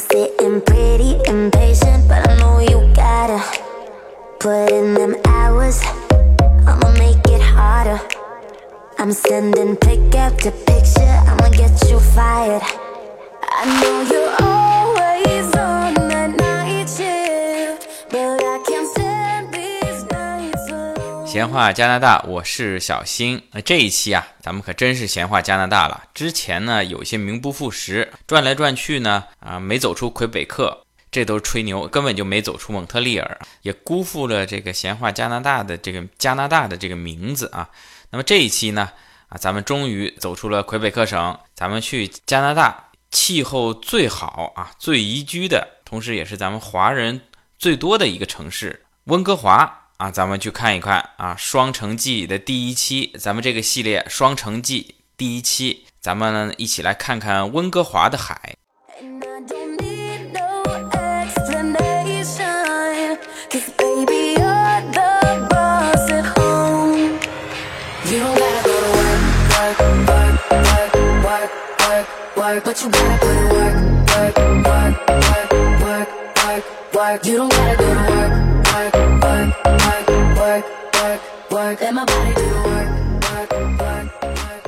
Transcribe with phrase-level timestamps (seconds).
[0.00, 3.40] sitting pretty impatient, but I know you gotta
[4.38, 5.80] put in them hours.
[6.66, 8.00] I'ma make it harder.
[8.98, 12.62] I'm sending pick after picture, I'ma get you fired.
[13.42, 14.29] I know you're
[21.30, 23.40] 闲话加拿大，我是小新。
[23.52, 26.08] 那这一期啊，咱们可真是闲话加拿大了。
[26.12, 37.70] 之前呢，有些名不副实，转来转去呢，啊，没走出魁北克，这都是吹牛，根本就没走出蒙特利尔，也辜负了这个闲话加拿大的这个加拿大的这个名字啊。
[38.10, 38.90] 那么这一期呢，
[39.28, 47.20] 啊，咱们终于走出了魁北克省，咱们去加拿大气候最好啊、最宜居的，同时也是咱们华人
[47.56, 49.76] 最多的一个城市——温哥华。
[50.00, 58.56] 啊，咱们去看一看啊，《双城记》的第一期，咱们这个系列《双城记》第一期，咱们一起来看看温哥华的海。
[77.22, 78.09] You don't gotta go to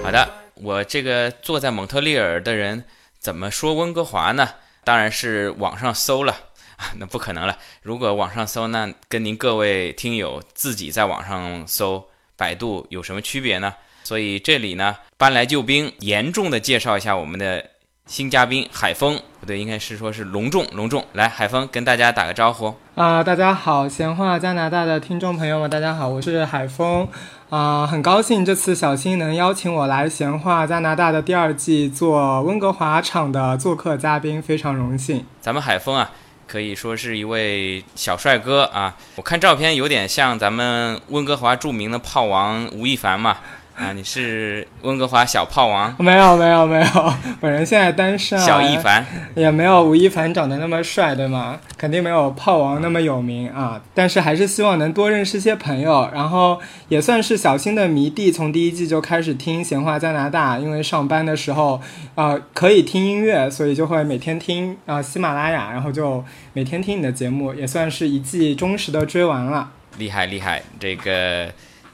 [0.03, 2.85] 好的，我这个坐在蒙特利尔的人
[3.19, 4.49] 怎么说温哥华呢？
[4.85, 6.33] 当然是网上搜了
[6.77, 7.59] 啊， 那不可能了。
[7.83, 13.75] 如果网上搜，那跟您各位听友自己在网上搜百度有什么区别呢？
[14.05, 17.71] 所以这里呢，搬来救兵，严重的介绍一下我们的
[18.07, 21.05] 新嘉宾海峰，不对，应该是说是隆重隆重。
[21.13, 22.75] 来，海峰跟大家打个招呼。
[22.97, 27.09] 啊、大家好，闲话加拿大的听众朋友们，大家好，我是海峰。
[27.49, 35.25] 啊、很高兴这次小新能邀请我来闲话加拿大的第二季做温哥华场的做客嘉宾，非常荣幸。
[35.41, 36.11] 咱们海峰啊，
[36.49, 38.97] 可以说是一位小帅哥啊。
[39.15, 43.39] 我看照片有点像咱们温哥华著名的炮王吴亦凡嘛。
[43.75, 49.05] 啊，你是温哥华小炮王 没有没有没有，本人现在单身啊，小一凡。
[49.35, 51.59] 也没有吴亦凡长得那么帅，对吗？
[51.79, 53.81] 肯定没有炮王那么有名啊。
[53.95, 61.81] 但是还是希望能多认识些朋友，然后也算是小新的迷弟，从第一季就开始听闲话加拿大，因为上班的时候，
[62.15, 66.23] 呃，可以听音乐，所以就会每天听啊、喜马拉雅，然后就
[66.53, 69.71] 每天听你的节目，也算是一季忠实的追完了。
[69.99, 71.51] 厉害厉害，这个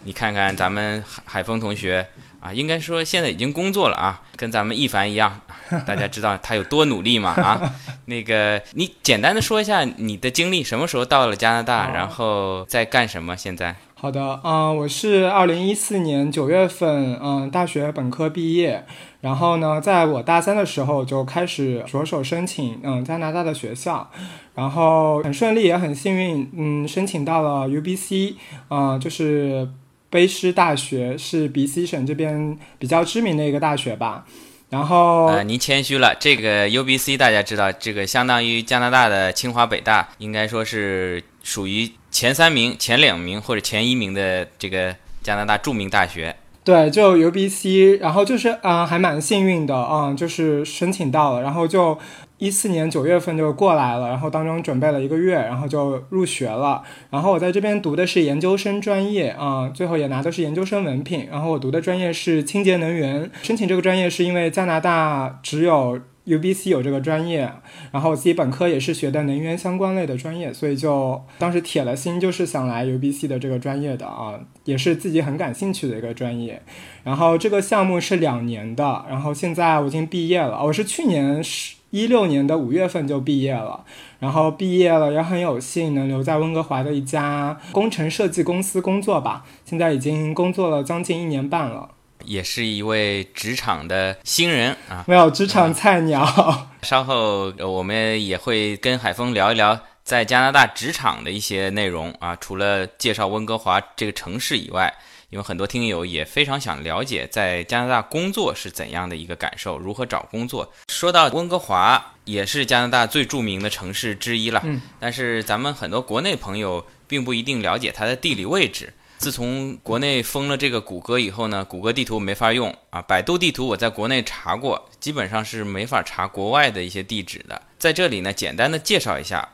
[0.09, 2.07] 你看看咱们海海峰同学
[2.41, 5.39] 啊，应该说现在已经工作了啊，跟咱们一凡一样，
[5.85, 7.61] 大家知道他有多努力嘛啊？
[8.07, 13.37] 那个你简单的说一下你的经历，什么时候到了加拿大，然后在干什么？
[13.37, 18.87] 现在好的，嗯、我是二零一四年九月份，嗯、大学本科毕业，
[19.21, 24.09] 然后呢，在我大三的时候就开始着手申请，嗯、加拿大的学校，
[24.55, 28.37] 然后很顺利，也很幸运，嗯，申请到了 UBC，
[28.69, 29.69] 呃，就是
[30.11, 34.25] 卑诗大学，是 BC 省这边比较知名的一个大学吧。
[34.71, 36.15] 然后，呃，您谦虚了。
[36.21, 46.37] 这个 UBC 大家知道，这个相当于加拿大的清华、北大，应该说是属于前三名、前两名或者前一名的这个加拿大著名大学。
[46.65, 51.99] 对，就 UBC，然后就是嗯、呃还蛮幸运的，嗯，就是申请到了，然后就
[52.39, 56.83] 一四年九月份就过来了，然后当中准备了一个月，然后就入学了。
[57.11, 61.29] 然后我在这边读的是研究生专业，啊、最后也拿的是研究生文凭。
[61.29, 67.51] 然后我读的专业是清洁能源，申请这个专业是因为加拿大只有 UBC 有这个专业，
[67.91, 76.63] 然后我自己本科也是学的能源相关类的专业，所以就当时铁了心就是想来 UBC 的这个专业的啊，也是自己很感兴趣的一个专业。
[77.03, 83.85] 然后这个项目是两年的，然后现在我已经毕业了，我是去年十一六年的五月份就毕业了，
[84.19, 91.89] 然后毕业了也很有幸能留在温哥华的一家工程设计公司工作吧，现在已经工作了将近一年半了，
[92.25, 95.05] 也是一位职场的新人啊。
[95.09, 96.69] 没有职场菜鸟。
[96.83, 102.37] 稍后呃我们也会跟海峰聊一聊在加拿大职场的一些内容啊。
[102.37, 104.95] 除了介绍温哥华这个城市以外，
[105.31, 110.73] 因为很多听友也非常想了解在加拿大工作是怎样的一个感受，如何找工作。
[110.89, 114.63] 说到温哥华，也是加拿大最著名的城市之一了。
[114.65, 118.95] 嗯但是咱们很多国内朋友并不一定了解它的地理位置。
[119.19, 123.03] 自从国内封了这个谷歌以后呢，谷歌地图没法用啊。
[123.03, 127.61] 百度地图我在国内查过，基本上是没法查国外的一些地址的。
[127.79, 129.47] 在这里呢，简单的介绍一下，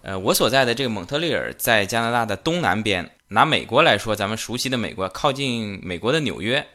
[0.00, 3.10] 呃，我所在的这个蒙特利尔在加拿大的东南边。
[3.28, 6.66] 拿美国来说，咱们熟悉的美国靠近美国的纽约，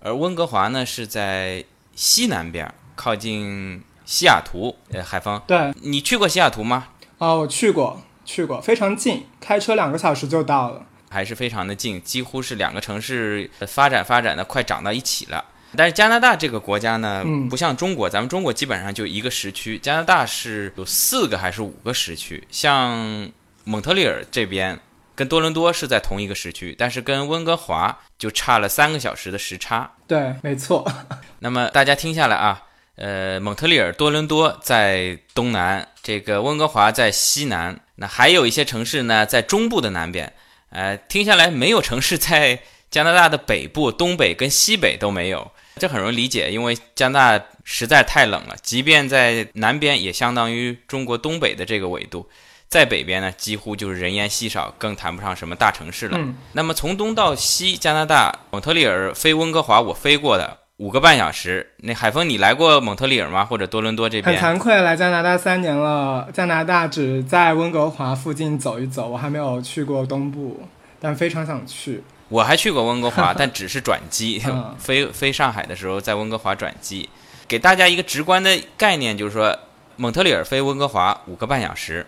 [0.00, 1.62] 而温哥华呢是在
[1.94, 4.74] 西南边，靠近西雅图。
[4.90, 6.88] 呃，海峰，对，你去过西雅图吗？
[7.18, 10.86] 啊，我去过，去过，非常近，开车两个小时就到了。
[11.10, 15.44] 还是非常的近，几乎是两个城市发展发展的快长到一起了。
[15.76, 22.42] 但是加拿大这个国家呢，嗯不像中国，咱们中国基本上就一个时区，加拿大是有四个还是五个时区。
[22.50, 23.30] 像
[23.64, 24.78] 蒙特利尔这边
[25.22, 29.88] 跟多伦多是在同一个时区，但是跟温哥华就差了三个小时的时差。
[30.08, 30.84] 对，没错。
[31.38, 32.64] 那么大家听下来啊，
[32.96, 40.32] 呃，蒙特利尔、多伦多在东南，这个温哥华在西南，那还有一些城市呢在中部的南边。
[40.70, 42.58] 呃，听下来没有城市在
[42.90, 52.28] 加拿大的北部、东北跟西北都没有，这很容易理解，因为加拿大实在太冷了，即便在南边也相当于中国东北的这个纬度，
[52.72, 56.16] 在北边呢几乎就是人烟稀少，更谈不上什么大城市了。
[56.18, 61.74] 嗯那么从东到西，加拿大蒙特利尔飞温哥华，我飞过的五个半小时。
[61.80, 63.44] 那海峰，你来过蒙特利尔吗？
[63.44, 64.56] 或者多伦多这边很边？
[64.56, 70.66] 惭愧，来加拿大三年了，加拿大只在温哥华附近走一走，我还没有去过东部，
[70.98, 72.02] 但非常想去。
[72.30, 77.06] 我还去过温哥华， 但只是转机嗯，飞飞上海的时候在温哥华转机。
[77.46, 79.54] 给大家一个直观的概念，就是说
[79.96, 82.06] 蒙特利尔飞温哥华五个半小时。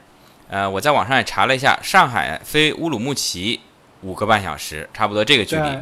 [0.49, 3.61] 呃，我在网上也查了一下，上海飞乌鲁木齐
[4.03, 5.79] 五个半小时，差不多这个距离。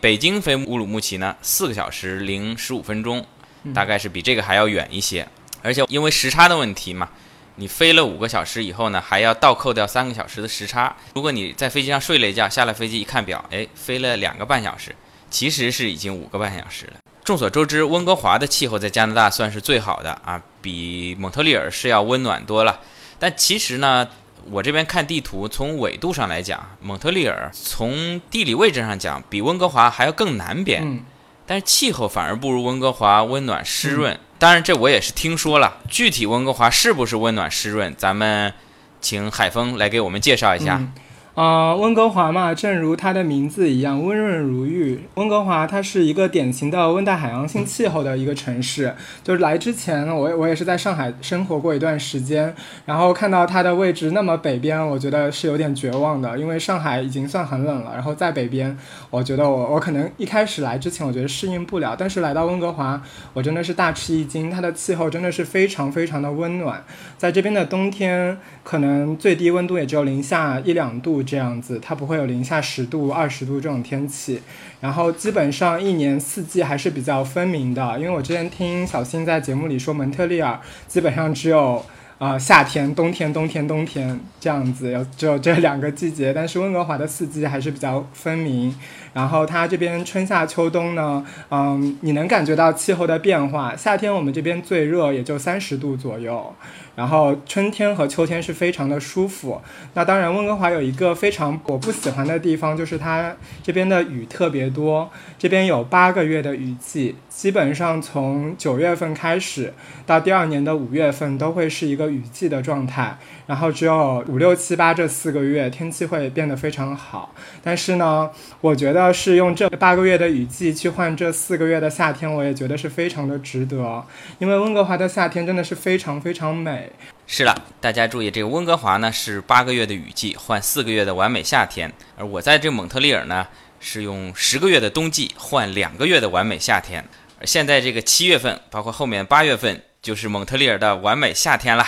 [0.00, 3.24] 北京飞乌鲁木齐呢，四个小时零十五分钟，
[3.64, 5.26] 嗯大概是比这个还要远一些。
[5.62, 7.08] 而且因为时差的问题嘛，
[7.56, 10.96] 你飞了五个小时以后呢，还要倒扣掉三个小时的时差。
[11.14, 14.94] 如果你在飞机上睡了一觉，下了飞机一看表，哎，飞了两个半小时，
[15.28, 16.92] 其实是已经五个半小时了。
[17.24, 22.80] 众所周知，温哥华的气候在加拿大算是最好的啊，比蒙特利尔是要温暖多了。
[23.18, 24.08] 但其实呢，
[24.50, 30.82] 我这边看地图，从纬度上来讲，蒙特利尔从地理位置上讲，比温哥华还要更南边。
[30.84, 31.00] 嗯，
[31.46, 34.18] 但是气候反而不如温哥华温暖湿润。
[34.38, 38.54] 当然，这我也是听说了，具体温哥华是不是温暖湿润，咱们
[39.00, 40.76] 请海峰来给我们介绍一下。
[40.76, 40.92] 嗯
[41.38, 44.98] 呃，温哥华嘛，正如它的名字一样，温润如玉。
[45.14, 48.92] 温哥华它是一个典型的温带海洋性气候的一个城市。
[49.22, 52.52] 就是来之前，我我也是在上海生活过一段时间，
[52.86, 58.76] 然后看到它的位置那么北边，我觉得是有点绝望的，因为上海已经算很冷了，然后在北边，
[59.08, 63.00] 我觉得我我可能一开始来之前，我觉得适应不了，但是来到温哥华，
[63.32, 66.82] 我真的是大吃一惊，它的气候真的是非常非常的温暖，
[67.16, 68.36] 在这边的冬天。
[68.64, 74.40] 可能最低温度也只有零下一两度这样子，它不会有零下十度、二十度这种天气。
[74.80, 81.84] 然后基本上一年四季还是比较分明的，因为我之前听小新在节目里说，蒙特利尔基本上只有
[82.18, 86.32] 呃夏天、冬天、冬天、冬天这样子，有只有这两个季节。
[86.32, 88.74] 但是温哥华的四季还是比较分明。
[89.14, 93.74] 然后它这边春夏秋冬呢，嗯，你能感觉到气候的变化。
[93.74, 96.54] 夏天我们这边最热也就三十度左右。
[96.94, 99.60] 然后春天和秋天是非常的舒服。
[99.94, 105.08] 那当然，温哥华有一个非常我不喜欢的地方，就是它这边的雨特别多。
[105.38, 109.72] 这边有八个月的雨季，基本上从九月份开始
[110.04, 113.18] 到第二年的五月份都会是一个雨季的状态。
[113.46, 117.34] 然后只有五六七八这四个月天气会变得非常好。
[117.62, 118.30] 但是呢，
[118.60, 124.04] 我觉得是用这八个月的雨季去换这四个月的夏天，我也觉得是非常的值得。
[124.38, 126.90] 因为温哥华的夏天真的是非常非常美。
[127.26, 133.46] 是了，大家注意，这个温哥华呢是八个月的雨季换四个月的完美夏天，而我在这蒙特利尔呢
[133.80, 137.04] 是用十个月的冬季换两个月的完美夏天。
[137.40, 141.84] 而现在这个七月份，包括后面八月份，就是蒙特利尔的完美夏天了。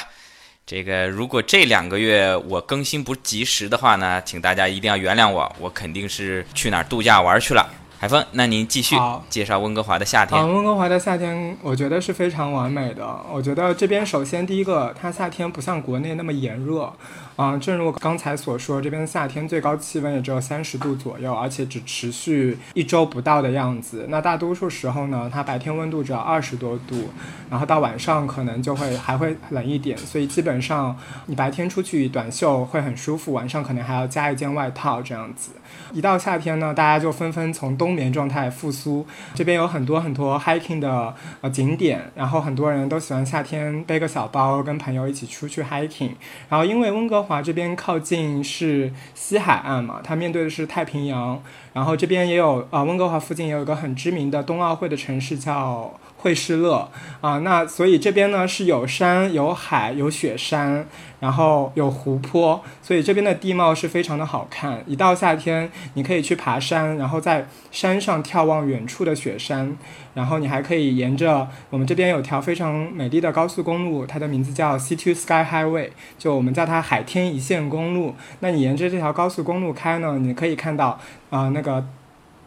[0.66, 7.68] 这个如果这两个月我更新不及时的话呢，请大家一定要原谅我，我肯定是去哪儿度假玩去了。
[8.00, 8.96] 海峰，那您继续
[9.28, 10.40] 介绍温哥华的夏天。
[10.40, 13.06] 啊，温哥华的夏天我觉得是非常完美的。
[13.30, 16.90] 我觉得这边首先第一个，它夏天不像国内那么炎热，
[17.36, 24.06] 啊、正如我刚才所说，这边夏天最高气温也只有三十度左右，而且只持续一周不到的样子。
[24.08, 27.10] 那大多数时候呢，它白天温度只要二十多度，
[27.50, 35.50] 然后到晚上可能就会还会冷一点，所以基本上你白天出去短袖会很舒服，晚上可能还要加一件外套这样子。
[35.92, 39.04] 一到夏天呢，大家就纷纷从冬眠状态复苏。
[39.34, 46.12] 这边有很多很多 hiking 的呃景点，然后很多人都喜欢夏天背个小包，跟朋友一起出去 hiking。
[46.48, 51.42] 然后因为温哥华这边靠近是西海岸嘛，它面对的是太平洋，
[51.72, 55.92] 然后这边也有啊温哥华附近也有一个很知名的冬奥会的城市叫。
[56.20, 56.90] 惠士勒
[57.22, 60.86] 啊，那所以这边呢是有山有海有雪山，
[61.18, 64.84] 然后有湖泊，所以这边的地貌是非常的好看。
[64.86, 69.76] 一到夏天，你可以去爬山，然后在山上眺望远处的雪山，
[70.12, 78.14] 然后你还可以沿着我们这边有条非常美丽的高速公路，它的名字叫 C to Sky Highway，就我们叫它海天一线公路。
[78.40, 81.00] 那你沿着这条高速公路开呢，你可以看到
[81.30, 81.86] 啊、那个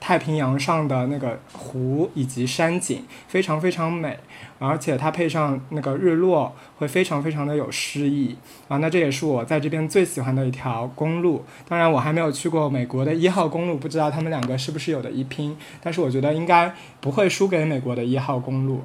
[0.03, 4.19] 太平洋上的那个湖以及山景，非常非常美。
[4.59, 8.35] 而且它配上那个日落，会非常非常的有诗意
[8.67, 8.79] 啊。
[8.79, 11.45] 那这也是我在这边最喜欢的一条公路。
[11.69, 15.55] 当然，我还没有去过美国的一号公路，不知道他们两个是不是有的一拼。
[15.81, 18.83] 但是我觉得应该不会输给美国的一号公路。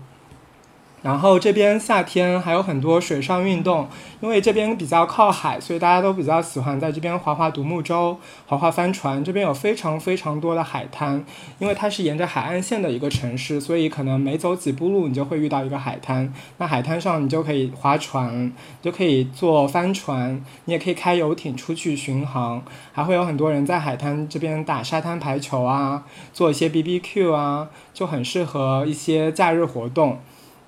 [1.00, 3.88] 然后这边夏天还有很多水上运动，
[4.20, 9.22] 因为这边比较靠海，所以大家都比较喜欢在这边划划独木舟、划划帆船。
[9.22, 11.24] 这边有非常非常多的海滩，
[11.58, 16.32] 因为它是沿着海岸线的一个城市，所以可能每走几步路你就会遇到一个海滩。
[16.56, 18.52] 那海滩上你就可以划船，
[18.82, 22.62] 就可以坐帆船，你也可以开游艇出去巡航，
[22.92, 30.18] 还会有很多人在海滩这边打沙滩排球啊，做一些 BBQ 啊，就很适合一些假日活动。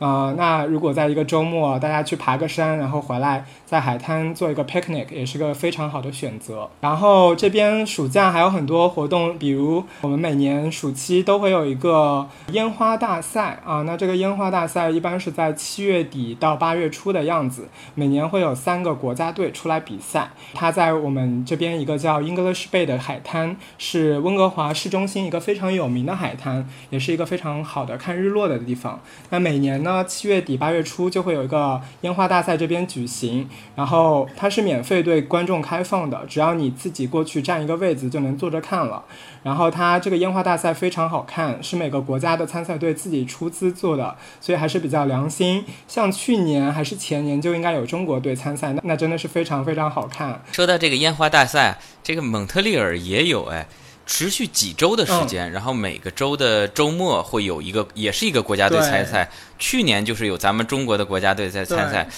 [0.01, 6.69] 呃，那如果在一个周末，大家去爬个山，然后回来在海滩做一个 picnic，也是个非常好的选择。
[6.81, 13.83] 然后这边暑假还有很多活动，比如我们每年暑期都会有一个烟花大赛啊。
[13.83, 20.31] 那这个烟花大赛一般是在七月底到八月初的样子，每年会有三个国家队出来比赛。
[20.55, 28.99] 它在我们这边一个叫 English Bay 的海滩，是温哥华市中心一个非常有名的海滩，也是一个非常好的看日落的地方。
[29.29, 39.05] 那每年呢，七月底八月初就会有一个烟花大赛这边举行，然后它是免费对观众开放的，只要你自己过去占一个位子就能坐着看了。
[39.43, 45.65] 然后它这个烟花大赛非常好看，是每个国家的参赛队自己出资做的，所以还是比较良心。
[45.89, 50.43] 像去年还是前年就应该有中国队参赛，那那真的是非常非常好看。
[50.53, 53.67] 说到这个烟花大赛，这个蒙特利尔也有哎，
[54.11, 59.31] 持续几周的时间，然后每个周的周末会有一个，也是一个国家队参赛。
[59.57, 62.09] 去年就是有咱们中国的国家队在参赛。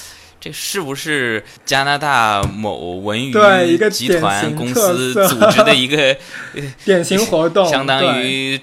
[0.41, 3.33] 这是不是加拿大某文娱
[3.91, 6.17] 集团公司组织的一个
[6.85, 8.59] 典型活动，相当于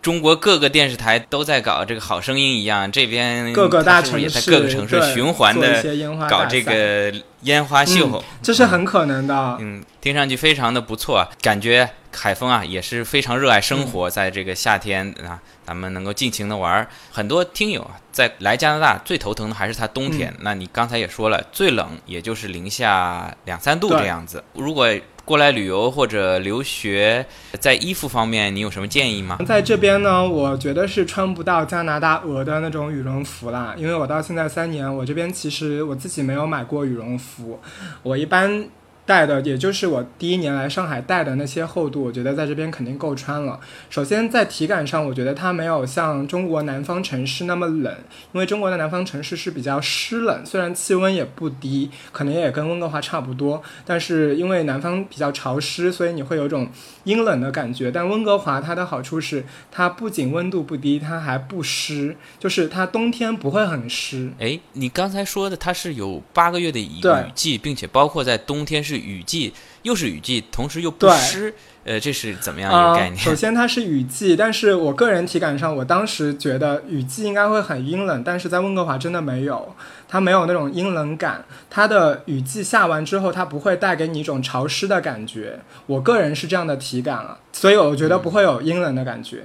[0.00, 5.84] 中国各个电视台都在搞这个好声音一样，这边各个大城市也在各个城市循环的
[6.28, 8.24] 搞这个烟花秀。
[8.42, 9.58] 这是很可能的。
[9.60, 16.88] 嗯，听上去非常的不错啊，感觉海峰啊也是非常热爱生嗯活，在这个夏天啊，咱们能够尽情的玩儿。
[17.10, 20.30] 很多听友啊，在来加拿大最头疼的还是它冬天。
[20.30, 24.42] 嗯那你刚才也说了，最冷也就是零下两三度对这样子。
[24.54, 24.88] 如果
[25.24, 27.24] 过来旅游或者留学，
[27.58, 29.38] 在衣服方面你有什么建议吗？
[29.46, 37.58] 在这边呢，我觉得是穿不到加拿大鹅的那种羽绒服啦，因为我到现在三年，我这边其实我自己没有买过羽绒服，
[38.02, 38.68] 我一般
[39.06, 43.60] 带的也就是我第一年来上海带的那些厚度，我觉得在这边肯定够穿了。
[43.90, 47.94] 首先在体感上，我觉得它没有像中国南方城市那么冷，
[48.32, 56.68] 因为中国的南方城市是比较湿冷，虽然气温也不低，可能也跟温哥华差不多，但是因为南方比较潮湿，所以你会有种
[57.04, 57.90] 阴冷的感觉。
[57.90, 64.32] 但温哥华它的好处是，它不仅温度不低，它还不湿，就是它冬天不会很湿。
[64.38, 67.00] 哎，你刚才说的它是有八个月的雨
[67.34, 73.16] 季，并且包括在冬天是雨季，又是雨季，同时又不对湿，呃，这是怎么样一啊、个概念？
[73.22, 79.74] 首先它是雨季，但是我个人体感上，我当时觉得雨季应该会很阴冷，但是在温哥华真的没有，
[80.08, 81.44] 它没有那种阴冷感。
[81.68, 85.60] 它的雨季下完之后，它不会带给你一种潮湿的感觉。
[85.86, 89.44] 我个人是这样的体感啊，所以我觉得不会有阴冷的感觉。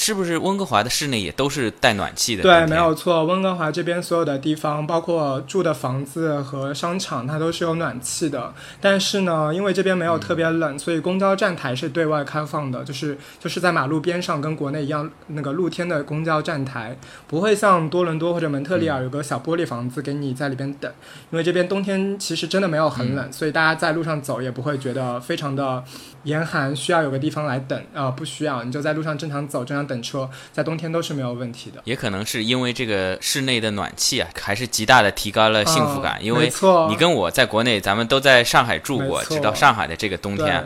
[0.00, 2.42] 是不是温哥华的室内也都是带暖气的？
[2.44, 3.24] 对，没有错。
[3.24, 8.54] 温哥华这边所有的地方，包括住的房子和商场，它都是有暖气的。
[8.80, 20.88] 但是呢，因为这边没有特别冷，所以公交站台是对外开放的，就是就是在马路边上，跟国内一样，那个露天的公交站台，不会像多伦多或者蒙特利尔有个小玻璃房子给你在里边等。
[21.32, 25.82] 因为这边冬天其实真的没有很冷，所以大家在路上走也不会觉得非常的
[26.28, 31.80] 严寒，需要有个地方来等啊、不需要，你就在路上正常走，正常等车，在冬天都是没有问题的。
[31.84, 36.18] 也可能是因为这个室内的暖气啊，还是极大的提高了幸福感。
[36.20, 40.64] 嗯因为错你跟我在国内，咱们都在上海住过，知道上海的这个冬天啊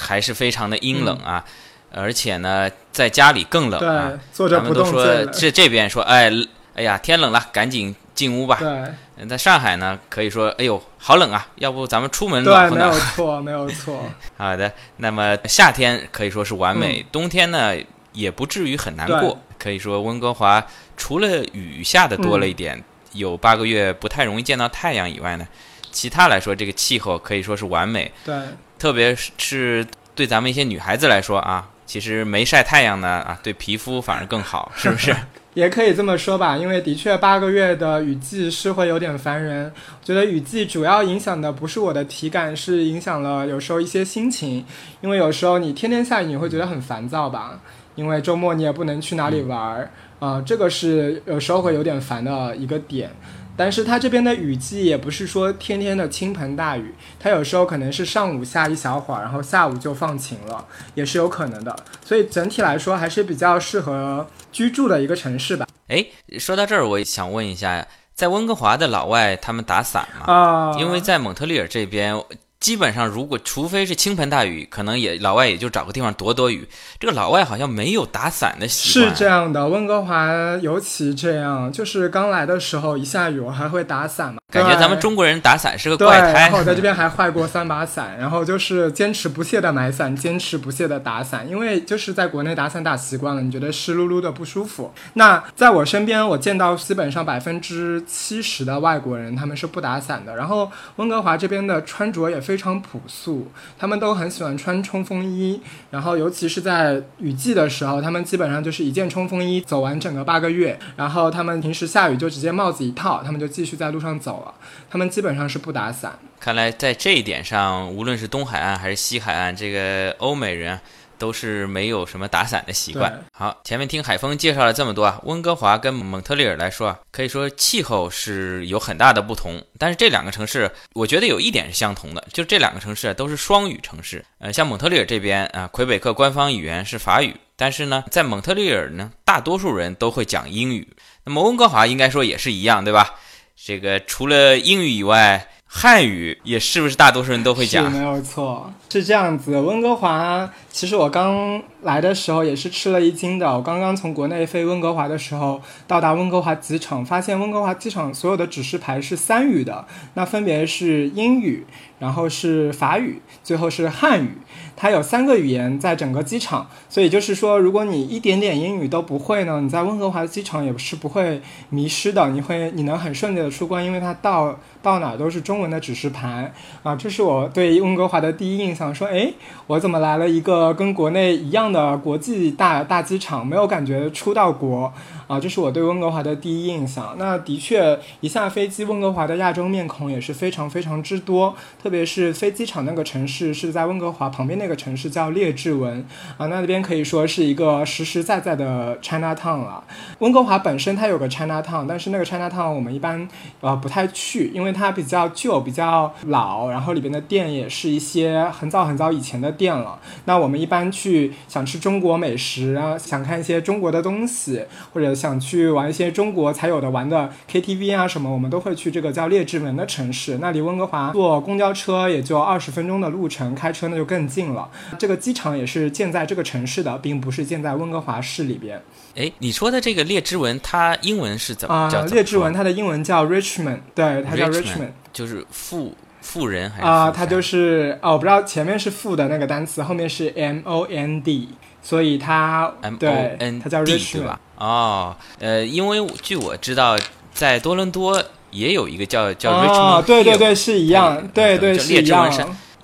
[0.00, 1.44] 还是非常的阴冷啊，
[1.92, 5.32] 而且呢，在家里更冷啊对。，坐着咱们都说不动。
[5.32, 6.30] 这这边说，哎
[6.74, 8.58] 哎呀，天冷了，赶紧进屋吧。
[8.60, 12.92] 对在上海呢，可以说，哎呦，好冷啊，要不咱们出门对，暖和没有。
[12.92, 14.04] 错， 没有错。
[14.36, 17.74] 好的，那么夏天可以说是完美，嗯冬天呢
[18.12, 19.38] 也不至于很难过。
[19.56, 20.64] 可以说温哥华
[20.96, 25.46] 除了雨下的多了一点，有八个月不太容易见到太阳以外呢，
[25.92, 28.10] 其他来说，这个气候可以说是完美。
[28.24, 28.34] 对，
[28.78, 35.14] 特别是对咱们一些女孩子来说啊，其实没晒太阳呢啊，对皮肤反而更好，是不是？
[35.54, 39.72] 也可以这么说吧，因为的确八个月的雨季是会有点烦人。
[40.02, 44.64] 觉得雨季主要影响的不是我的体感，是影响了有时候一些心情。
[45.00, 47.60] 因为有时候你天天下雨，你会觉得很烦躁吧？
[47.94, 53.08] 因为周末你也不能去哪里玩儿，啊、这个是有时候会有点烦的一个点。
[53.56, 61.74] 但是它这边的雨季也不是说天天的倾盆大雨，它有时候可能是上午下一小会儿，然后下午就放晴了，也是有可能的。
[62.04, 65.66] 所以整体来说还是比较适合居住的一个城市吧。
[65.88, 70.32] 诶，说到这儿，我也想问一下，在温哥华的老外他们打伞吗？
[70.32, 72.16] 啊、因为在蒙特利尔这边，
[72.64, 76.66] 基本上如果除非是倾盆大雨，可能也老外也就找个地方躲躲雨。
[76.98, 79.18] 这个老外好像没有打伞的习惯是。
[79.18, 86.58] 这样的，温哥华尤其这样，就是刚来的时候一下雨我还会打伞嘛，感觉咱们中国人打伞是个，怪胎然后。
[86.60, 94.90] 我在这边还坏过三把伞，然后就是坚持不懈的买伞，坚持不懈的打伞，因为就是在国内打伞打习惯了，你觉得湿漉漉的不舒服。
[95.12, 114.54] 那在我身边，我见到基本上百分之七十的外国人他们是不打伞的，然后温哥华这边的穿着也非非常朴素，他们都很喜欢穿冲锋衣，然后尤其是在雨季的时候，他们基本上就是一件冲锋衣走完整个八个月，然后他们平时下雨就直接帽子一套，他们就继续在路上走了，
[114.88, 116.16] 他们基本上是不打伞。
[116.38, 120.78] 看来在这一点上，无论是东海岸还是西海岸，这个欧美人
[121.18, 123.24] 都是没有什么打伞的习惯。
[123.32, 134.24] 好，前面听海峰介绍了这么多啊，温哥华跟蒙特利尔来说啊，可以说气候是有很大的不同，但是这两个城市，我觉得有一点是相同的，就这两个城市啊都是双语城市。
[134.38, 140.86] 呃，像蒙特利尔这边啊，魁北克官方语言是法语，但是呢，在蒙特利尔呢，大多数人都会讲英语。
[141.24, 143.14] 那么温哥华应该说也是一样，对吧？
[143.56, 147.90] 这个除了英语以外，汉语也是不是大多数人都会讲？
[147.90, 149.58] 没有错，是这样子。
[149.58, 153.52] 温哥华，其实我刚来的时候也是吃了一惊的。
[153.52, 161.66] 我刚刚从国内飞温哥华的时候，到达温哥华机场，发现温哥华机场所有的指示牌是三语的，那分别是英语，
[161.98, 164.30] 然后是法语，最后是汉语。
[164.76, 176.52] 它有三个语言在整个机场，所以就是说，如果你一点点英语都不会呢，你在温哥华的机场也是不会迷失的，你会你能很顺利的出关，因为它到到哪儿都是中文的指示牌
[176.82, 176.96] 啊。
[176.96, 179.34] 这是我对温哥华的第一印象，说，诶，
[179.68, 184.92] 我怎么来了一个跟国内一样的国际大大机场，没有感觉出到国
[185.26, 185.40] 啊？
[185.40, 187.14] 这是我对温哥华的第一印象。
[187.18, 196.04] 那的确，一下飞机，温哥华的亚洲面孔也是非常非常之多，特别是飞机场那个城市是在温哥华旁边那个城市叫列治文
[196.36, 199.84] 啊，那边可以说是一个实实在在的 China Town 了。
[200.18, 203.28] 温哥华本身它有个 China Town，但是那个 China Town 我们一般
[203.60, 209.98] 呃不太去，因为它比较旧、比较老，然后里边的店也是一些很早很早以前的店了。
[210.24, 220.38] 那我们一般去想吃中国美食啊，想看一些中国的东西，或者想去玩一些中国才有的玩的 KTV 啊什么，我们都会去这个叫列治文的城市。
[220.38, 224.68] 那离温哥华坐公交车也就二十分钟的路程，开车那就更近了。
[224.98, 228.80] 这个机场也是建在这个城市的，并不是建在温哥华市里边。
[229.16, 232.04] 哎，你说的这个列支文，它英文是怎么啊、叫？
[232.06, 241.48] 列治文它的英文叫 Richmond，对，它叫 Richmond 就是富富人还是啊、富它就是哦，我不知道前面是富的那个单词，后面是 M O N D，
[241.82, 244.36] 所以它 M O 对 N 它叫 Richmond？
[244.58, 246.96] 哦，呃，因为据我知道，
[247.32, 252.30] 在多伦多也有一个叫叫 Richmond，哦，对对对，是一样，对对一样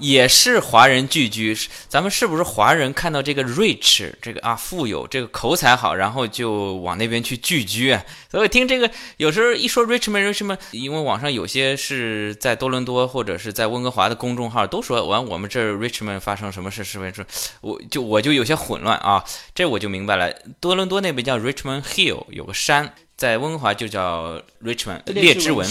[0.00, 8.02] 也是华人聚居，是咱们是不是华人看到这个 rich 这个啊富有，这个口才好，然后就往那边去聚居啊？
[8.30, 17.26] 所以听这个有时候一说 Richmond Richmond，因为网上有些是在多伦多或者是在温哥华的公众号都说完我们这儿 Richmond 发生什么事，是不是？
[17.60, 20.32] 我就我就有些混乱啊，这我就明白了。
[20.60, 25.68] 多伦多那边叫 Richmond Hill，有个山，在温哥华就叫 Richmond 列治文。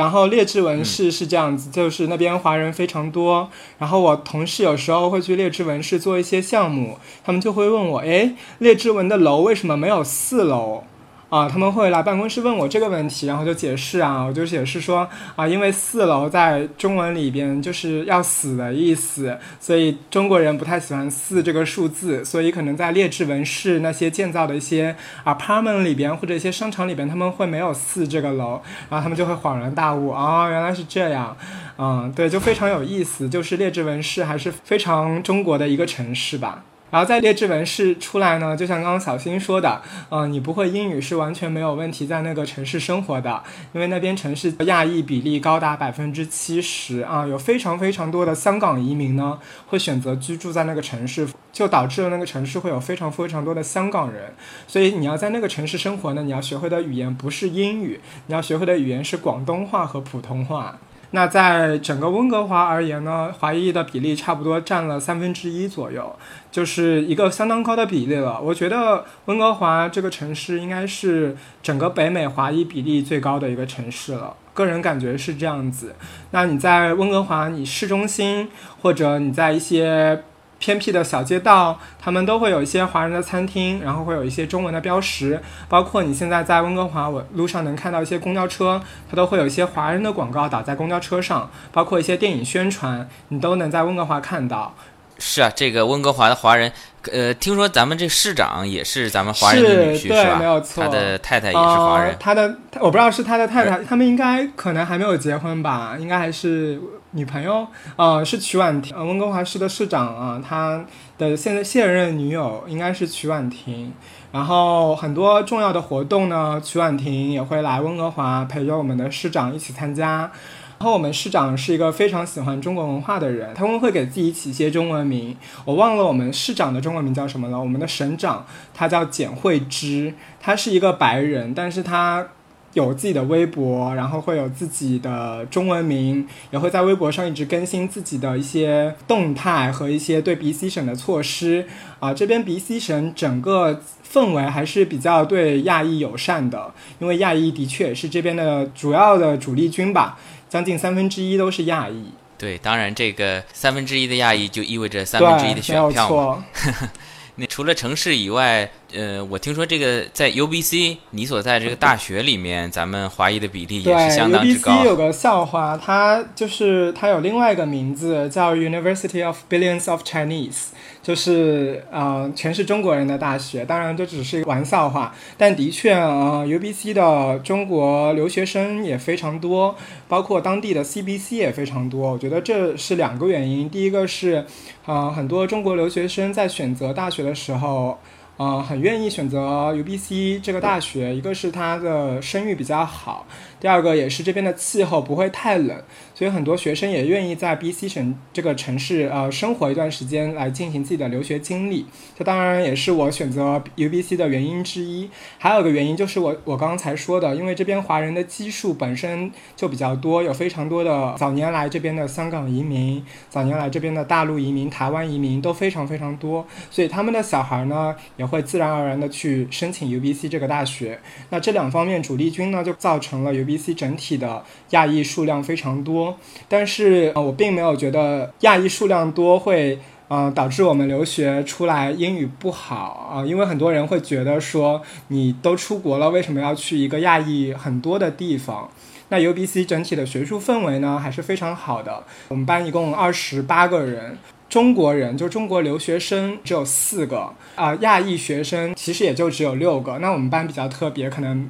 [0.00, 3.50] 然后列治文市是这样子，就是那边华人非常多。
[3.78, 10.84] 然后我同事有时候会去列治文市做一些项目，他们就会问我，哎，列治文的楼为什么没有四楼？
[11.30, 31.36] 啊，他们会来办公室问我这个问题，然后就解释啊，我就解释说啊，因为四楼在中文里边就是要死的意思，所以中国人不太喜欢四这个数字，所以可能在列治文市那些建造的一些 apartment 里边或者一些商场里边，他们会没有四这个楼，然后他们就会恍然大悟啊，原来是这样，
[31.78, 36.64] 嗯，对，就非常有意思，就是列治文市还是非常中国的一个城市吧。
[36.90, 54.32] 然后在列治文市出来呢，就像刚刚小新说的，嗯、你不会英语是完全没有问题在那个城市生活的，因为那边城市亚裔比例高达百分之七十啊，有非常非常多的香港移民呢会选择居住在那个城市，就导致了那个城市会有非常非常多的香港人，
[54.66, 60.78] 所以你要在那个城市生活呢，你要学会的语言不是英语，你要学会的语言是广东话和普通话。
[61.12, 66.14] 那在整个温哥华而言呢，华裔的比例差不多占了三分之一左右，
[66.52, 68.40] 就是一个相当高的比例了。
[68.40, 75.96] 我觉得温哥华这个城市应该是整个北美华裔比例最高的一个城市了，个人感觉是这样子。
[76.30, 78.48] 那你在温哥华，你市中心
[78.80, 80.22] 或者你在一些
[80.60, 94.74] 偏僻的小街道，他们都会有一些华人的餐厅，然后会有一些中文的标识，包括你现在在温哥华，我路上能看到一些公交车，它都会有一些华人的广告打在公交车上，包括一些电影宣传，你都能在温哥华看到。
[95.22, 96.72] 是啊，这个温哥华的华人，
[97.12, 100.38] 呃，听说咱们这市长也是咱们华人的女婿是对吧？
[100.38, 102.16] 没有错他的太太也是华人呃。
[102.18, 106.80] 他的我不知道是他的太太，他们应该可能还没有结婚吧，应该还是
[107.12, 107.66] 女朋友。
[107.96, 110.84] 呃，是曲婉婷，呃，温哥华市的市长啊、他
[111.18, 113.92] 的现在现任女友应该是曲婉婷。
[114.32, 120.30] 然后很多重要的活动呢，曲婉婷也会来温哥华陪着我们的市长一起参加。
[120.78, 125.36] 然后我们市长是一个非常喜欢中国文化的人，他们会给自己起一些中文名。
[125.66, 127.60] 我忘了我们市长的中文名叫什么了。
[127.60, 132.26] 我们的省长他叫简慧芝，他是一个白人，但是他
[132.74, 141.66] 有自己的微博，然后会有自己的中文名，也会在微博上一直更新自己的一些动态和一些对 BC 省的措施。
[141.98, 152.06] 啊，这边 BC 省整个氛围还是比较对亚裔友善的，因为亚裔的确是这边的主要的主力军吧，将近三分之一都是亚裔。
[152.38, 156.08] 对，当然这个三分之一的亚裔就意味着三分之一的对，没有选票嘛。
[156.08, 156.88] 错。
[157.36, 164.84] 那除了城市以外，呃，我听说这个在 UBC 你所在这个大学里面，咱们华裔的比例也是相当之高，UBC。
[164.84, 170.68] 有个校花，她就是她有另外一个名字叫 University of Billions of Chinese，
[171.02, 173.64] 就是呃全是中国人的大学。
[173.64, 179.76] 当然这只是一个玩笑话，但的确呃 UBC 的中国留学生也非常多，
[180.08, 182.12] 包括当地的 CBC 也非常多。
[182.12, 184.44] 我觉得这是两个原因，第一个是
[184.86, 187.98] 呃很多中国留学生在选择大学的时候。
[188.40, 193.26] 呃，很愿意选择 UBC 这个大学，一个是它的声誉比较好，
[193.60, 195.76] 第二个也是这边的气候不会太冷，
[196.14, 201.84] 所以很多学生也愿意在 BC 省这个城市呃生活一段时间来进行自己的留学经历。
[202.18, 205.10] 这当然也是我选择 UBC 的原因之一。
[205.38, 220.98] 还有一个原因就是我我刚才说的，因为这边华人的基数本身就比较多，有非常多的早年来这边的香港移民，早年来这边的大陆移民、台湾移民都非常非常多，所以他们的小孩呢也会自然而然的去申请 UBC 这个大学。
[221.28, 226.16] 那这两方面主力军呢，就造成了 UBC BC 整体的亚裔数量非常多。
[226.48, 229.78] 但是呃，我并没有觉得亚裔数量多会。
[230.10, 238.68] 呃，导致我们留学出来英语不好啊、因为很多人会觉得说，你都出国了，为什么要去一个亚裔很多的地方？
[239.10, 242.02] 那 UBC 整体的学术氛围呢，还是非常好的。
[242.26, 249.98] 我们班一共二十八个人，中国人就中国留学生只有四个，啊、亚裔学生其实也就只有六个。
[249.98, 251.48] 那我们班比较特别，可能。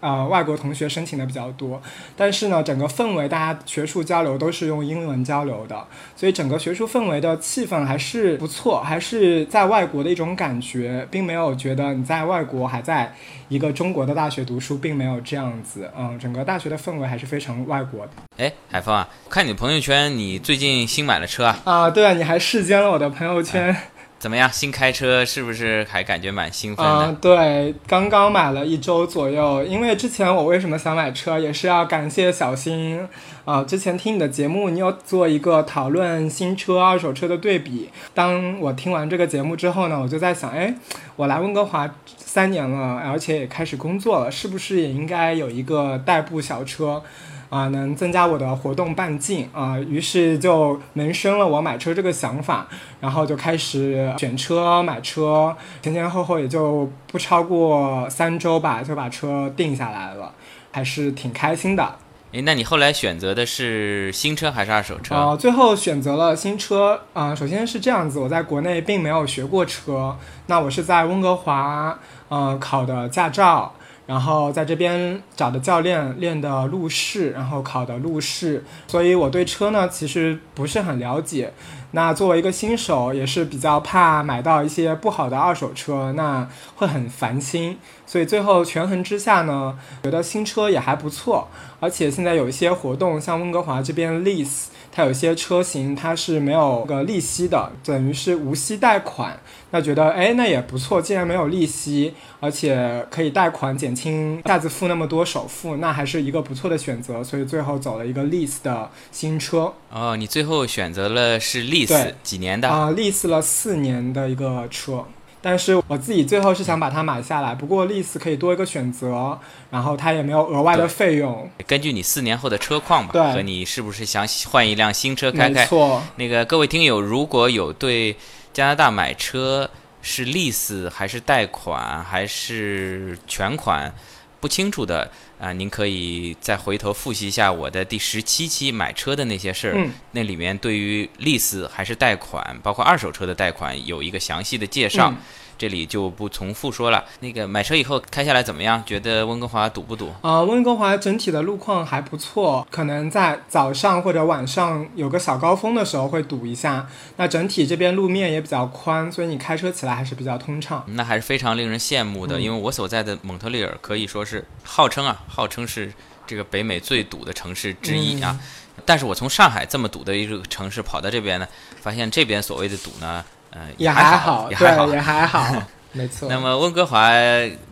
[0.00, 1.80] 呃，外国同学申请的比较多，
[2.16, 13.14] 但是呢，整个氛围大家学术交流都是用英文交流的，所以整个学术氛围的气氛还是不错，还是在外国的一种感觉，并没有觉得你在外国还在
[13.48, 15.90] 一个中国的大学读书，并没有这样子。
[15.96, 18.12] 嗯，整个大学的氛围还是非常外国的。
[18.38, 21.58] 哎，海峰啊，看你朋友圈，你最近新买了车啊？
[21.64, 23.76] 啊，对啊，你还视奸了我的朋友圈。
[24.20, 24.52] 怎么样？
[24.52, 27.06] 新开车是不是还感觉蛮兴奋的？
[27.06, 29.64] 嗯，对，刚刚买了一周左右。
[29.64, 33.00] 因为之前我为什么想买车，也是要感谢小新。
[33.46, 37.88] 啊、之前听你的节目，你有做一个讨论新车、二手车的对比。
[38.12, 40.74] 当我听完这个节目之后呢，我就在想，哎，
[41.16, 47.02] 我来温哥华三年了，而且也开始工作了，是不是也应该有一个代步小车？
[47.50, 52.68] 啊，能增加我的活动半径啊，于是就萌生了我买车这个想法，
[53.00, 60.32] 然后就开始选车、买车，前前后后也就不超过三周吧，就把车定下来了，
[60.70, 61.96] 还是挺开心的。
[62.30, 65.16] 诶，那你后来选择的是新车还是二手车？
[65.16, 67.00] 呃，最后选择了新车。
[67.12, 73.74] 啊、首先是这样子，我在国内并没有学过车，那我是在温哥华，呃，考的驾照。
[74.10, 81.52] 然后在这边找的教练练的路试，然后考的路试，所以我对车呢其实不是很了解。
[81.92, 87.78] 那作为一个新手，也是比较怕买到一些不好的二手车，那会很烦心。
[88.04, 91.46] 所以最后权衡之下呢，觉得新车也还不错，
[91.78, 99.38] 而且现在有一些活动，像温哥华这边 lease，它有些车型它是没有个利息的，等于是无息贷款。
[99.70, 107.22] 那觉得哎，那也不错，既然没有利息，而且可以贷款减轻一下子付那么多首付，那还是一个不错的选择。
[107.22, 109.72] 所以最后走了一个 lease 的新车。
[109.90, 112.68] 哦，你最后选择了是 lease 几年的？
[112.68, 115.04] 啊、利 lease 了四年的一个车，
[115.42, 117.54] 但是我自己最后是想把它买下来。
[117.54, 119.38] 不过 lease 可以多一个选择，
[119.70, 121.50] 然后它也没有额外的费用。
[121.66, 125.60] 根据你四年后的车况吧，对和你是不是想换一辆新车开开？
[125.60, 128.16] 没错，那个各位听友，如果有对
[128.52, 129.70] 加拿大买车
[130.02, 133.92] 是 lease 还是贷款还是全款
[134.40, 139.92] 不清楚的啊、您可以再回头复习一下我的第十七期买车的那些事儿，嗯。
[140.12, 145.10] 那里面对于 lease 还是贷款，包括二手车的贷款有一个详细的介绍。
[145.10, 145.16] 嗯
[145.60, 147.04] 这里就不重复说了。
[147.20, 148.82] 那个买车以后开下来怎么样？
[148.86, 150.10] 觉得温哥华堵不堵？
[150.22, 156.88] 呃，温哥华整体的路况还不错，可能在早上或者晚上有个小高峰的时候会堵一下。
[157.16, 160.82] 那整体这边路面也比较宽，所以你开车起来还是比较通畅。
[160.86, 165.92] 那还是非常令人羡慕的，嗯因为我所在的蒙特利尔可以说是号称啊，号称是
[166.26, 168.34] 这个北美最堵的城市之一啊。
[168.40, 168.46] 嗯
[168.86, 171.46] 但是我从上海这么堵的一个城市跑到这边呢，
[171.82, 174.94] 发现这边所谓的堵呢，呃，也还好，也还好对，。
[174.94, 176.28] 也还好， 没错。
[176.28, 177.10] 那么温哥华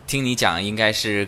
[0.05, 1.27] 听你讲，应该是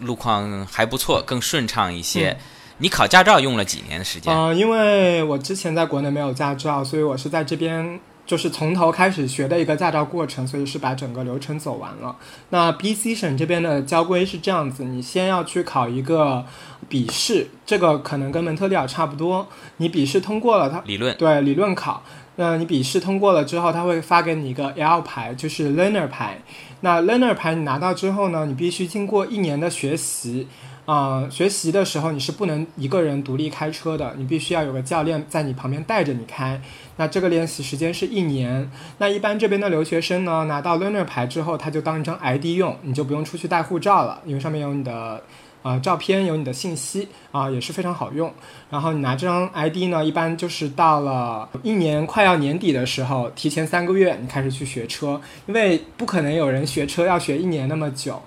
[0.00, 2.30] 路况还不错，更顺畅一些。
[2.30, 2.36] 嗯
[2.82, 4.34] 你考驾照用了几年的时间？
[4.34, 12.16] 呃，因为我之前在国内没有驾照，所以我是在这边就是从头开始学的一个驾照过程，所以是把整个流程走完了。
[12.48, 16.42] 那 BC 省这边的交规是这样子，你先要去考一个
[16.88, 19.46] 笔试，这个可能跟蒙特利尔差不多。
[19.76, 22.02] 你笔试通过了，它理论对理论考。
[22.36, 26.38] 那你笔试通过了之后，他会发给你一个 L 牌，就是 Learner 牌。
[26.80, 30.48] 那 Learner 牌你拿到之后呢，你必须经过一年的学习。
[30.86, 36.60] 啊、学习的时候你是不能一个人独立开车的，你必须要有个教练在你旁边带着你开。
[36.96, 38.68] 那这个练习时间是一年。
[38.98, 45.22] 那一般这边的留学生呢，拿到 Learner 牌之后，他就当一张 ID 用，你就不用出去带护照了，因为上面有你的
[45.62, 48.32] 啊照片，有你的信息啊、也是非常好用。
[48.70, 58.20] 然后你拿这张 ID 呢，一般就是到了一年快要年底的时候，提前三个月你开始去学车，因为不可能有人学车要学一年那么久。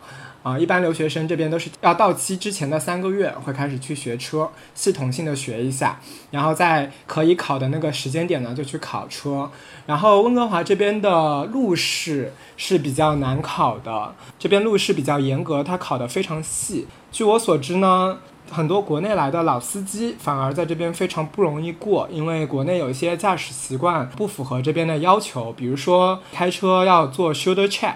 [0.44, 6.00] 啊，一般留学生这边都是要到期之前的三个月会开始去学车，系统性的学一下，
[6.32, 9.50] 然后在可以考的那个时间点呢就去考车。
[9.86, 16.88] 然后温哥华这边的路试是比较难考的，这边路试比较严格，它考得非常细。
[17.10, 18.18] 据我所知呢，
[18.52, 27.96] 很多国内来的老司机反而在这边非常不容易过，因为国内有一些驾驶习惯不符合这边的要求，比如说开车要做 shoulder check。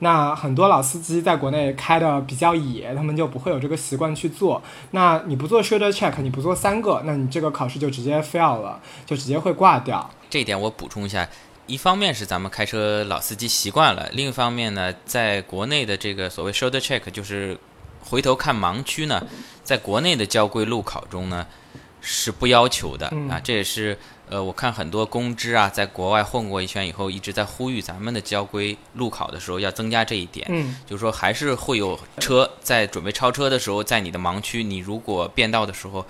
[0.00, 4.62] 那很多老司机在国内开的比较野，他们就不会有这个习惯去做。
[4.90, 10.10] 那你不做 shoulder check，你不做三个，那你这个考试就直接 fail 了，就直接会挂掉。
[10.28, 11.28] 这一点我补充一下，
[11.66, 17.56] 一方面是咱们开车老司机习惯了，另一方面呢，在国内的这个所谓 shoulder check，就是
[18.00, 19.24] 回头看盲区呢，
[19.64, 21.46] 在国内的交规路考中呢
[22.00, 30.46] 是不要求的、嗯啊，这也是呃，我看很多公知啊，在国外混过一圈以后，一直在呼吁咱们的交规路考的时候要增加这一点。
[30.50, 36.04] 嗯，就是说，还是会有车在准备超车的时候，在你的盲区，你如果变道的时候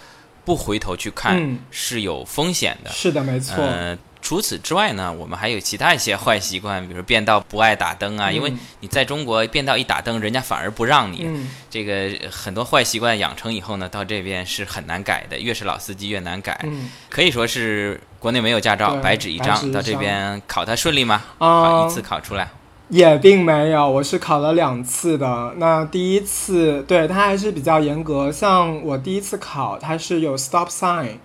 [0.44, 2.90] 不回头去看，嗯是有风险的。
[2.90, 3.56] 是的，没错。
[3.62, 11.22] 呃，除此之外呢，我们还有其他一些坏习惯，比如变道不爱打灯啊，因为嗯你在中国变道一打灯，人家反而不让你。
[11.24, 16.58] 嗯，这个很多坏习惯养成以后呢，到这边是很难改的，越是老司机越难改。
[16.64, 19.70] 嗯，可以说是国内没有驾照，白纸一张。
[19.70, 21.22] 到这边考它顺利吗？
[21.38, 22.50] 啊、考一次考出来。
[22.88, 25.52] 也并没有，我是考了两次的。
[25.56, 31.16] 那第一次对它还是比较严格，像我第一次考，它是有 stop sign，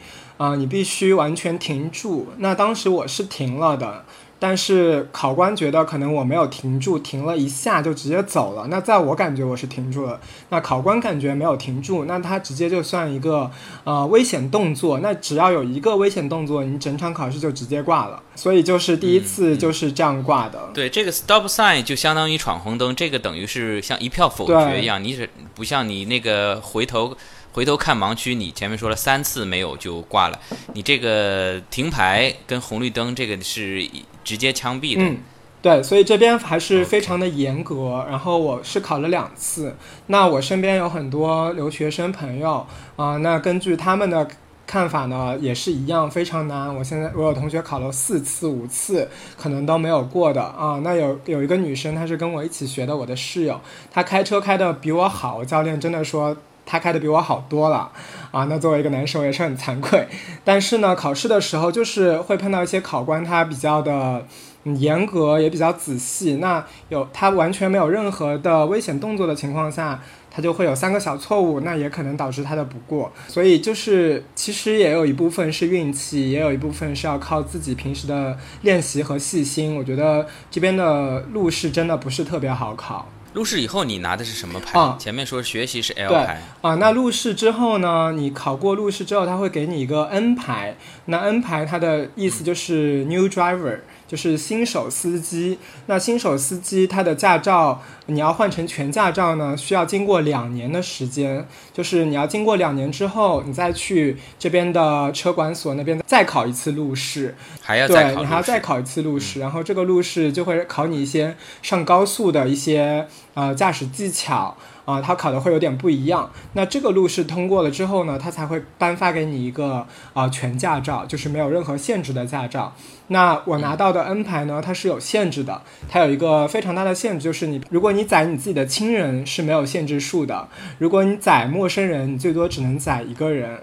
[0.42, 2.30] 啊、你必须完全停住。
[2.38, 4.04] 那当时我是停了的，
[4.40, 8.66] 但是考官觉得可能我没有停住，停了一下就直接走了。
[8.68, 13.52] 那在我感觉我是停住了，那考官感觉没有停住，那他直接就算一个
[13.84, 14.98] 呃危险动作。
[14.98, 18.20] 那只要有一个危险动作，你整场考试就直接挂了。
[18.34, 20.72] 所以就是第一次就是这样挂的。
[20.74, 27.16] 对，这个 stop sign 就相当于闯红灯，这个等于是像一票否决一样，你是不像你那个回头
[27.54, 30.40] 回头看盲区，你前面说了三次没有就挂了，
[30.74, 33.86] 你这个停牌跟红绿灯这个是
[34.24, 35.04] 直接枪毙的。
[35.04, 35.18] 嗯，
[35.62, 38.06] 对，所以这边还是非常的严格。
[38.10, 39.76] 然后我是考了两次，
[40.08, 44.28] 那我身边有很多留学生朋友啊、那根据他们的
[44.66, 46.74] 看法呢，也是一样非常难。
[46.74, 50.80] 我现在我有同学考了四次、五次，可能都没有过的啊。
[50.82, 53.60] 那有有一个女生，她是跟我一起学的，我的室友，
[53.92, 56.38] 她开车开的比我好，教练真的说
[56.72, 57.92] 他开的比我好多了
[58.32, 58.46] 啊。
[58.46, 60.08] 那作为一个男生，我也是很惭愧。
[60.46, 64.26] 但是呢，考试的时候就是会碰到一些考官，他比较的。
[64.64, 73.12] 嗯严格也比较仔细，那有他完全没有任何的危险动作的情况下，他就会有三个小错误，那也可能导致他的不过。
[73.28, 79.76] 所以就是其实也有一部分是运气，也有一部分是要靠自己平时的练习和细心。
[79.76, 83.08] 我觉得这边的路试真的不是特别好考。
[83.34, 84.78] 入试以后你拿的是什么牌？
[84.78, 88.12] 啊前面说学习是 L 牌，啊，那入试之后呢？
[88.12, 90.76] 你考过入试之后，他会给你一个 N 牌。
[91.06, 93.80] 那 N 牌它的意思就是 New Driver，
[94.12, 95.58] 就是新手司机。
[95.86, 101.48] 那新手司机他的驾照你要换成全驾照呢，需要经过两年的时间。
[101.72, 107.34] 就是你要经过两年之后，你再去这边的车管所那边再考一次路试。
[107.62, 116.30] 还要再对你还要再考一次路试，然后这个路试就会考你一些上高速的一些呃驾驶技巧啊、它考的会有点不一样。
[116.54, 122.74] 那这个路试通过了之后呢，它才会颁发给你一个啊、全驾照，就是没有任何限制的驾照。
[123.08, 133.60] 那我拿到的 N 牌呢，它是有限制的，它有一个非常大的限制，就是你如果你载你自己的亲人是没有限制数的，如果你载陌生人，你最多只能载一个人。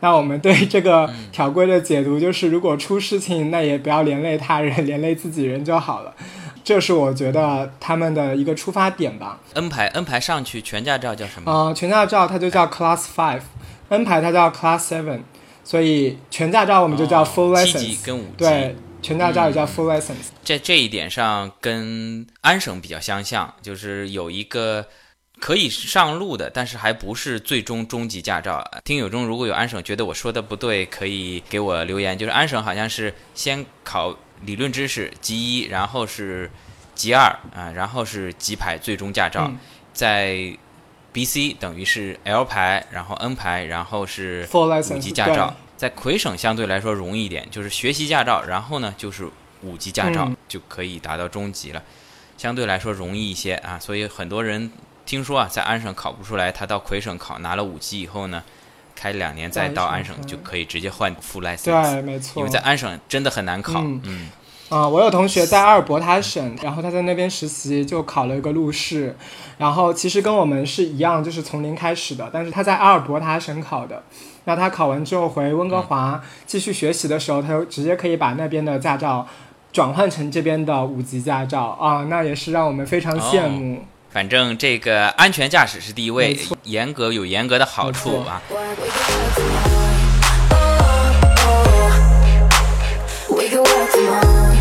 [0.00, 6.12] 那我们对这个条规的解读就是，如果出事情，那也不要连累他人， 连累自己人就好了。
[6.64, 9.40] 这是我觉得他们的一个出发点吧。
[9.54, 11.50] N 牌 N 牌上去全驾照叫什么？
[11.50, 15.20] 呃，全驾照它就叫 Class Five，N 牌它叫 Class Seven，
[15.64, 18.06] 所以全驾照我们就叫哦 Full 七级 License。
[18.06, 18.32] 跟五级。
[18.38, 20.30] 对，全驾照也叫 Full License。
[20.44, 24.86] 在这一点上跟安省比较相像，就是有一个
[25.40, 28.64] 可以上路的，但是还不是最终终极驾照。
[28.84, 32.16] 听友中如果有安省觉得我说的不对，可以给我留言。
[32.16, 36.50] 就是安省好像是先考理论知识级一，然后是
[36.94, 37.24] 级二
[37.54, 39.58] 啊、然后是级牌最终驾照，嗯
[39.92, 40.56] 在
[41.12, 45.54] BC 等于是 L 牌，然后 N 牌，然后是五级驾照。
[45.76, 49.28] 在魁省相对来说容易一点，就是学习驾照，然后呢就是
[49.62, 51.82] 五级驾照、嗯就可以达到中级了，
[52.38, 53.78] 相对来说容易一些啊。
[53.78, 54.70] 所以很多人
[55.04, 58.42] 听说啊，在安省考不出来，他到魁省考拿了五级以后呢，
[59.02, 62.38] 开两年再到安省嗯就可以直接换 full license，对，没错。
[62.38, 63.80] 因为在安省真的很难考。
[63.80, 64.28] 嗯嗯
[64.68, 69.14] 啊、我有同学在阿尔伯塔省，然后他在那边实习，就考了一个路试，
[69.58, 74.02] 然后其实跟我们是一样，就是从零开始的，但是他在阿尔伯塔省考的。
[74.44, 79.26] 那他考完之后回温哥华继续学习的时候，他就直接可以把那边的驾照
[79.72, 83.82] 转换成这边的五级驾照啊，那也是让我们非常羡慕。
[84.12, 88.42] 反正这个安全驾驶是第一位，严格有严格的好处啊。
[93.30, 94.52] We can work tomorrow.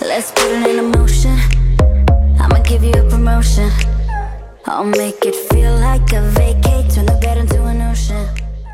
[0.00, 1.38] Let's put it in motion.
[2.40, 3.70] I'ma give you a promotion.
[4.64, 6.90] I'll make it feel like a vacate.
[6.92, 8.26] Turn the bed into an ocean.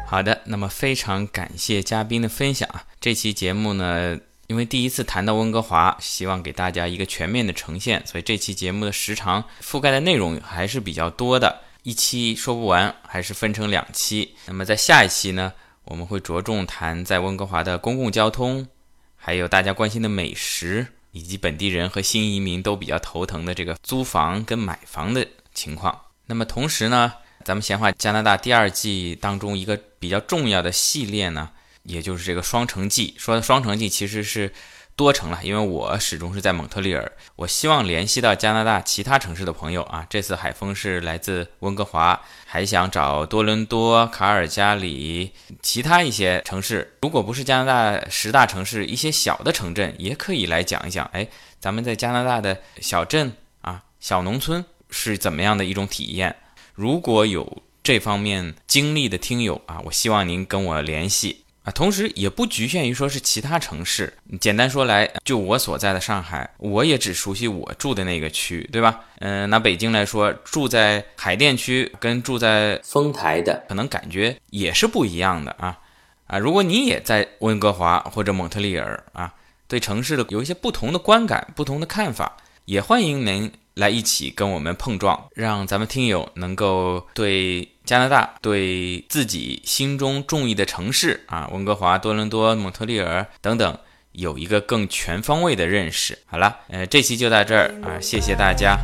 [0.06, 2.84] 好的，那么非常感谢嘉宾的分享啊！
[3.00, 4.18] 这期节目呢，
[4.52, 14.34] 因为第一次谈到温哥华，希望给大家一个全面的呈现，所以这期节目的时长覆盖的内容还是比较多的，一期说不完，还是分成两期。
[14.44, 18.68] 那么在下一期呢，我们会着重谈在温哥华的公共交通，
[19.16, 25.98] 还有大家关心的美食，以及本地人和新移民都比较头疼的这个租房跟买房的情况。
[26.26, 27.10] 那么同时呢，
[27.42, 31.48] 咱们闲话加拿大第二季当中一个比较重要的系列呢，
[31.84, 33.14] 也就是这个双城记。
[33.18, 34.52] 说的双城记其实是
[34.94, 40.06] 多城了，因为我始终是在蒙特利尔，我希望联系到加拿大其他城市的朋友啊。
[40.10, 46.98] 这次海峰是来自温哥华，还想找多伦多、卡尔加里其他一些城市。
[47.00, 51.08] 如果不是加拿大十大城市，一些小的城镇也可以来讲一讲。
[51.12, 51.26] 哎，
[51.58, 56.36] 咱们在加拿大的小镇啊、小农村是怎么样的一种体验？
[56.74, 61.70] 如果有这方面经历的听友啊，我希望您跟我联系啊。
[61.72, 69.00] 同时也不局限于说是其他城市，简单说来，就我所在的上海，我也只熟悉我住的那个区，对吧？
[69.20, 75.78] 嗯、拿北京来说，住在海淀区跟住在丰台的，可能感觉也是不一样的啊
[76.26, 76.38] 啊！
[76.38, 79.32] 如果你也在温哥华或者蒙特利尔啊，
[79.68, 93.76] 对城市的有一些不同的观感、不同的看法，也欢迎您来一起跟我们碰撞，让咱们听友能够对加拿大、对自己心中中意的城市啊，温哥华、多伦多、蒙特利尔等等，
[94.12, 96.18] 有一个更全方位的认识。
[96.26, 98.78] 好了，呃，这期就到这儿啊，谢谢大家。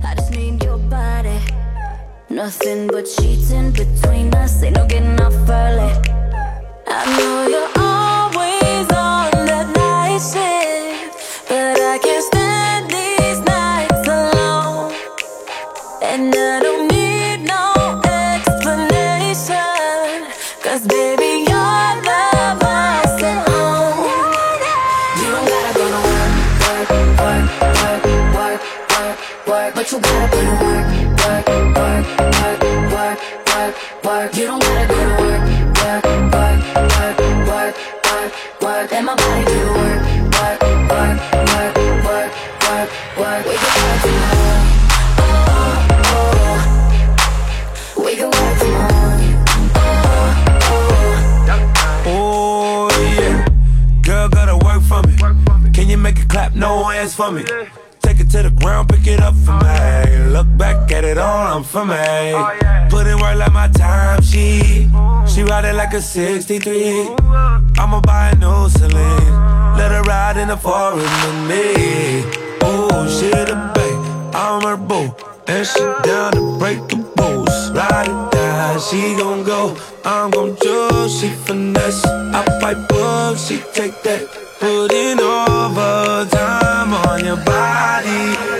[0.00, 0.28] I just
[29.90, 30.86] but you gotta put in work,
[31.18, 32.04] work, work,
[32.36, 32.60] work,
[32.92, 33.20] work,
[33.54, 33.74] work,
[34.04, 34.36] work.
[34.36, 35.42] You don't gotta go to work,
[35.78, 37.18] work, work, work,
[37.48, 37.74] work,
[38.04, 38.90] work, work.
[38.90, 40.02] Let my body do the work,
[40.36, 40.60] work,
[40.90, 41.18] work,
[41.48, 41.74] work,
[42.04, 42.30] work,
[42.68, 43.42] work, work.
[43.46, 44.64] We can work from home.
[45.20, 45.76] Oh,
[46.14, 48.02] oh.
[48.04, 49.20] We can work from home.
[49.74, 49.88] Oh,
[50.70, 50.84] oh.
[52.10, 53.46] Oh yeah,
[54.02, 55.14] girl gotta work for me.
[55.72, 56.54] Can you make it clap?
[56.54, 57.44] No hands for me.
[59.08, 60.30] It up for me.
[60.30, 62.34] Look back at it all, I'm for me.
[62.90, 64.88] Put in work like my time she.
[65.26, 67.08] She ride it like a 63.
[67.78, 69.32] I'ma buy a new Celine.
[69.78, 72.24] Let her ride in the forest with me.
[72.62, 75.14] Oh, she the babe, I'm her boo.
[75.46, 77.70] And she down to break the rules.
[77.70, 79.76] Ride it down, she gon' go.
[80.04, 82.04] I'm gon' choose, she finesse.
[82.04, 84.22] I fight book, she take that.
[84.60, 88.57] Put in overtime on your body.